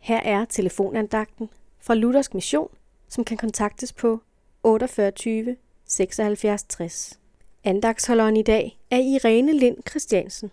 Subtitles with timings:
[0.00, 1.48] Her er telefonandagten
[1.80, 2.68] fra Luthersk Mission,
[3.08, 4.20] som kan kontaktes på
[4.62, 7.18] 48 76 60.
[7.64, 10.50] Andagsholderen i dag er Irene Lind Christiansen.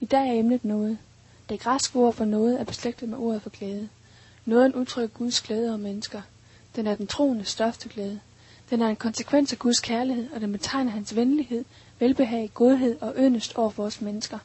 [0.00, 0.98] I dag er emnet noget.
[1.48, 3.88] Det græske ord for noget er beslægtet med ordet for glæde.
[4.46, 6.22] Nåden udtrykker Guds glæde om mennesker.
[6.76, 8.20] Den er den troende største glæde.
[8.70, 11.64] Den er en konsekvens af Guds kærlighed, og den betegner hans venlighed,
[11.98, 14.38] velbehag, godhed og yndest over for os mennesker.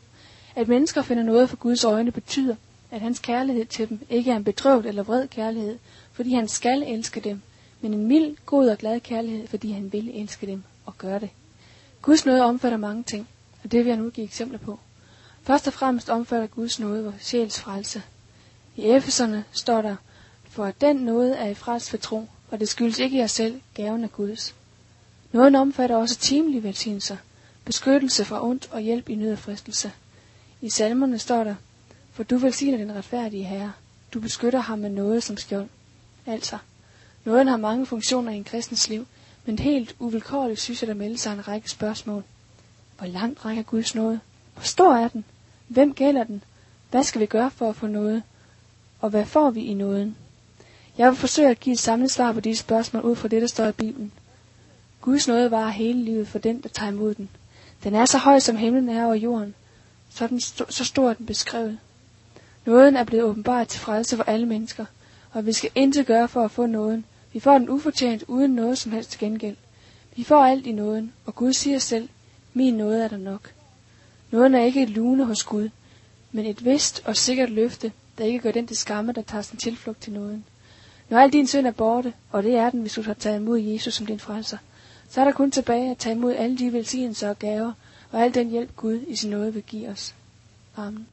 [0.55, 2.55] At mennesker finder noget for Guds øjne betyder,
[2.91, 5.77] at hans kærlighed til dem ikke er en bedrøvet eller vred kærlighed,
[6.11, 7.41] fordi han skal elske dem,
[7.81, 11.29] men en mild, god og glad kærlighed, fordi han vil elske dem og gøre det.
[12.01, 13.27] Guds nåde omfatter mange ting,
[13.63, 14.79] og det vil jeg nu give eksempler på.
[15.43, 18.01] Først og fremmest omfatter Guds nåde vores sjæls frelse.
[18.75, 19.95] I Efeserne står der,
[20.49, 23.61] for at den nåde er i frelst for tro, og det skyldes ikke jer selv,
[23.73, 24.55] gaven af Guds.
[25.31, 27.17] Nåden omfatter også timelige velsignelser,
[27.65, 29.91] beskyttelse fra ondt og hjælp i nød og fristelse.
[30.61, 31.55] I salmerne står der,
[32.17, 33.73] for du velsigner den retfærdige herre.
[34.13, 35.67] Du beskytter ham med noget som skjold.
[36.25, 36.57] Altså,
[37.25, 39.07] nåden har mange funktioner i en kristens liv,
[39.45, 42.23] men helt uvilkårligt synes jeg, der melder sig en række spørgsmål.
[42.97, 44.19] Hvor langt rækker Guds nåde?
[44.53, 45.25] Hvor stor er den?
[45.67, 46.43] Hvem gælder den?
[46.91, 48.23] Hvad skal vi gøre for at få noget?
[48.99, 50.17] Og hvad får vi i nåden?
[50.97, 53.47] Jeg vil forsøge at give et samlet svar på disse spørgsmål ud fra det, der
[53.47, 54.11] står i Bibelen.
[55.01, 57.29] Guds nåde varer hele livet for den, der tager imod den.
[57.83, 59.55] Den er så høj, som himlen er over jorden.
[60.09, 61.77] Så, den st- så stor er den beskrevet.
[62.67, 64.85] Nåden er blevet åbenbart til frelse for alle mennesker,
[65.31, 67.05] og vi skal intet gøre for at få nåden.
[67.33, 69.55] Vi får den ufortjent uden noget som helst gengæld.
[70.15, 72.09] Vi får alt i nåden, og Gud siger selv,
[72.53, 73.53] min nåde er der nok.
[74.31, 75.69] Nåden er ikke et lune hos Gud,
[76.31, 79.57] men et vist og sikkert løfte, der ikke gør den til skamme, der tager sin
[79.57, 80.45] tilflugt til nåden.
[81.09, 83.59] Når al din synd er borte, og det er den, hvis du har taget imod
[83.59, 84.57] Jesus som din frelser,
[85.09, 87.71] så er der kun tilbage at tage imod alle de velsignelser og gaver,
[88.11, 90.15] og al den hjælp Gud i sin nåde vil give os.
[90.77, 91.07] Amen.